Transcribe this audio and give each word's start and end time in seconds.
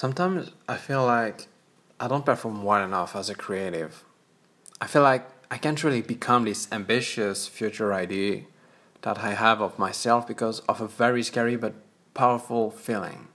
Sometimes 0.00 0.52
I 0.66 0.78
feel 0.78 1.04
like 1.04 1.46
I 2.00 2.08
don't 2.08 2.24
perform 2.24 2.62
well 2.62 2.82
enough 2.82 3.14
as 3.14 3.28
a 3.28 3.34
creative. 3.34 4.02
I 4.80 4.86
feel 4.86 5.02
like 5.02 5.28
I 5.50 5.58
can't 5.58 5.84
really 5.84 6.00
become 6.00 6.44
this 6.44 6.72
ambitious 6.72 7.46
future 7.46 7.92
idea 7.92 8.44
that 9.02 9.18
I 9.18 9.34
have 9.34 9.60
of 9.60 9.78
myself 9.78 10.26
because 10.26 10.60
of 10.60 10.80
a 10.80 10.88
very 10.88 11.22
scary 11.22 11.54
but 11.54 11.74
powerful 12.14 12.70
feeling. 12.70 13.28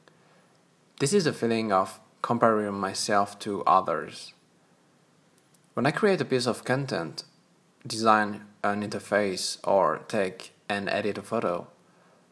This 1.00 1.14
is 1.14 1.28
a 1.28 1.34
feeling 1.34 1.72
of 1.72 2.00
comparing 2.24 2.74
myself 2.74 3.38
to 3.46 3.63
others. 3.66 4.34
When 5.76 5.86
I 5.86 5.92
create 5.92 6.22
a 6.22 6.26
piece 6.26 6.47
of 6.47 6.66
content, 6.66 7.26
design 7.86 8.42
an 8.63 8.82
interface, 8.82 9.60
or 9.63 10.00
take 10.08 10.54
and 10.68 10.90
edit 10.90 11.20
a 11.20 11.22
photo, 11.22 11.68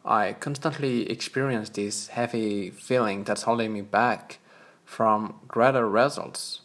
I 0.05 0.33
constantly 0.33 1.09
experience 1.09 1.70
this 1.70 2.07
heavy 2.07 2.71
feeling 2.71 3.23
that's 3.23 3.43
holding 3.43 3.71
me 3.71 3.81
back 3.81 4.39
from 4.83 5.39
greater 5.47 5.88
results. 5.88 6.62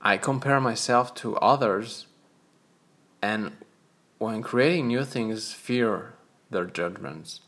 I 0.00 0.18
compare 0.18 0.60
myself 0.60 1.14
to 1.16 1.36
others 1.36 2.06
and 3.20 3.56
when 4.18 4.42
creating 4.42 4.86
new 4.86 5.04
things 5.04 5.52
fear 5.52 6.14
their 6.50 6.66
judgments. 6.66 7.40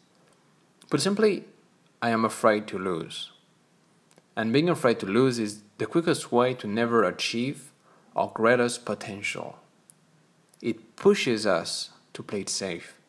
But 0.91 1.01
simply, 1.01 1.45
I 2.03 2.11
am 2.11 2.25
afraid 2.25 2.67
to 2.69 2.79
lose. 2.79 3.31
And 4.37 4.53
being 4.53 4.69
afraid 4.69 4.99
to 5.01 5.07
lose 5.07 5.39
is 5.39 5.63
the 5.79 5.87
quickest 5.87 6.33
way 6.33 6.55
to 6.55 6.67
never 6.67 7.05
achieve 7.05 7.71
our 8.17 8.33
greatest 8.35 8.85
potential. 8.85 9.59
It 10.61 10.97
pushes 10.97 11.47
us 11.47 11.91
to 12.13 12.25
play 12.25 12.41
it 12.41 12.49
safe 12.49 13.00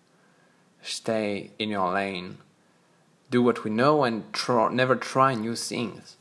stay 0.81 1.51
in 1.59 1.69
your 1.69 1.91
lane, 1.93 2.37
do 3.29 3.41
what 3.41 3.63
we 3.63 3.71
know, 3.71 4.03
and 4.03 4.31
try, 4.33 4.71
never 4.71 4.95
try 4.95 5.33
new 5.33 5.55
things. 5.55 6.17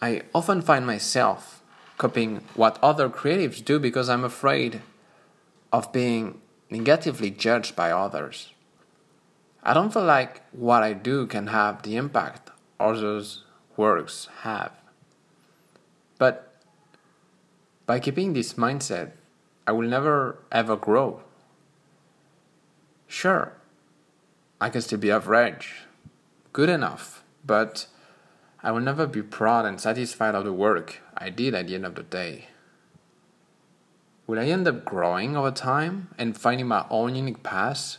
I 0.00 0.22
often 0.34 0.62
find 0.62 0.86
myself 0.86 1.62
copying 1.98 2.42
what 2.54 2.78
other 2.82 3.10
creatives 3.10 3.62
do 3.62 3.78
because 3.78 4.08
I'm 4.08 4.24
afraid 4.24 4.80
of 5.72 5.92
being 5.92 6.40
negatively 6.70 7.30
judged 7.30 7.76
by 7.76 7.90
others. 7.90 8.52
I 9.62 9.74
don't 9.74 9.92
feel 9.92 10.04
like 10.04 10.42
what 10.52 10.82
I 10.82 10.94
do 10.94 11.26
can 11.26 11.48
have 11.48 11.82
the 11.82 11.96
impact 11.96 12.50
others' 12.78 13.42
works 13.76 14.28
have. 14.40 14.72
But 16.16 16.54
by 17.84 18.00
keeping 18.00 18.32
this 18.32 18.54
mindset, 18.54 19.12
I 19.66 19.72
will 19.72 19.86
never 19.86 20.38
ever 20.50 20.76
grow. 20.76 21.22
Sure, 23.20 23.52
I 24.62 24.70
can 24.70 24.80
still 24.80 24.98
be 24.98 25.10
average, 25.10 25.82
good 26.54 26.70
enough, 26.70 27.22
but 27.44 27.86
I 28.62 28.72
will 28.72 28.80
never 28.80 29.06
be 29.06 29.20
proud 29.20 29.66
and 29.66 29.78
satisfied 29.78 30.34
of 30.34 30.46
the 30.46 30.54
work 30.54 31.00
I 31.18 31.28
did 31.28 31.54
at 31.54 31.66
the 31.66 31.74
end 31.74 31.84
of 31.84 31.96
the 31.96 32.02
day. 32.02 32.48
Will 34.26 34.38
I 34.38 34.46
end 34.46 34.66
up 34.66 34.86
growing 34.86 35.36
over 35.36 35.50
time 35.50 36.08
and 36.16 36.34
finding 36.34 36.66
my 36.66 36.86
own 36.88 37.14
unique 37.14 37.42
path? 37.42 37.98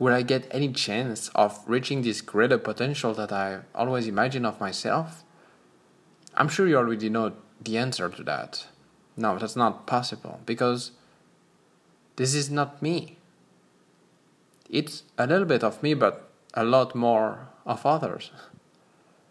Will 0.00 0.12
I 0.12 0.22
get 0.22 0.48
any 0.50 0.72
chance 0.72 1.28
of 1.36 1.62
reaching 1.68 2.02
this 2.02 2.20
greater 2.20 2.58
potential 2.58 3.14
that 3.14 3.30
I 3.30 3.60
always 3.72 4.08
imagine 4.08 4.44
of 4.44 4.58
myself? 4.58 5.22
I'm 6.34 6.48
sure 6.48 6.66
you 6.66 6.76
already 6.76 7.08
know 7.08 7.34
the 7.62 7.78
answer 7.78 8.08
to 8.08 8.24
that. 8.24 8.66
No, 9.16 9.38
that's 9.38 9.54
not 9.54 9.86
possible 9.86 10.40
because 10.44 10.90
this 12.16 12.34
is 12.34 12.50
not 12.50 12.82
me. 12.82 13.18
It's 14.68 15.02
a 15.18 15.26
little 15.26 15.46
bit 15.46 15.62
of 15.62 15.82
me, 15.82 15.94
but 15.94 16.30
a 16.54 16.64
lot 16.64 16.94
more 16.94 17.48
of 17.66 17.84
others. 17.84 18.30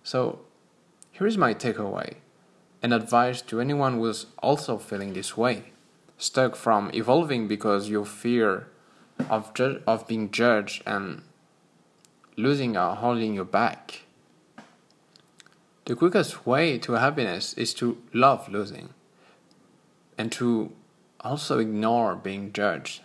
So, 0.04 0.40
here 1.12 1.28
is 1.28 1.38
my 1.38 1.54
takeaway 1.54 2.16
and 2.82 2.94
advice 2.94 3.42
to 3.44 3.62
anyone 3.62 3.98
who's 3.98 4.26
also 4.40 4.78
feeling 4.78 5.14
this 5.14 5.38
way, 5.38 5.72
stuck 6.18 6.56
from 6.56 6.92
evolving 6.94 7.48
because 7.48 7.90
you 7.90 8.04
fear 8.04 8.68
of, 9.30 9.54
ju- 9.54 9.82
of 9.88 10.08
being 10.08 10.30
judged 10.32 10.84
and 10.86 11.22
losing 12.36 12.76
or 12.76 12.96
holding 12.96 13.36
you 13.36 13.46
back. 13.46 14.02
The 15.86 15.96
quickest 15.96 16.46
way 16.46 16.78
to 16.80 16.94
happiness 16.94 17.54
is 17.54 17.74
to 17.76 17.98
love 18.14 18.50
losing 18.50 18.90
and 20.18 20.32
to 20.34 20.72
also 21.22 21.60
ignore 21.60 22.16
being 22.16 22.52
judged 22.54 23.02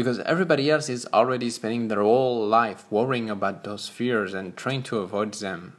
because 0.00 0.18
everybody 0.20 0.70
else 0.70 0.88
is 0.88 1.06
already 1.12 1.50
spending 1.50 1.88
their 1.88 2.00
whole 2.00 2.46
life 2.46 2.86
worrying 2.90 3.28
about 3.28 3.64
those 3.64 3.86
fears 3.86 4.32
and 4.32 4.56
trying 4.56 4.82
to 4.84 5.00
avoid 5.00 5.34
them. 5.34 5.76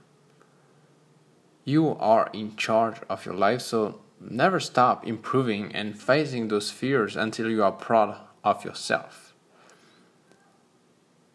You 1.65 1.95
are 1.97 2.29
in 2.31 2.55
charge 2.55 2.97
of 3.09 3.25
your 3.25 3.33
life, 3.33 3.61
so 3.61 4.01
never 4.19 4.59
stop 4.59 5.07
improving 5.07 5.73
and 5.73 5.99
facing 5.99 6.49
those 6.49 6.69
fears 6.69 7.15
until 7.15 7.49
you 7.49 7.63
are 7.63 7.71
proud 7.71 8.15
of 8.43 8.63
yourself. 8.63 9.33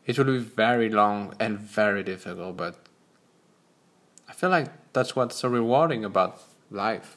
It 0.04 0.16
will 0.16 0.26
be 0.26 0.38
very 0.38 0.88
long 0.88 1.34
and 1.40 1.58
very 1.58 2.04
difficult, 2.04 2.56
but 2.56 2.76
I 4.28 4.32
feel 4.32 4.50
like 4.50 4.92
that's 4.92 5.16
what's 5.16 5.34
so 5.34 5.48
rewarding 5.48 6.04
about 6.04 6.40
life. 6.70 7.16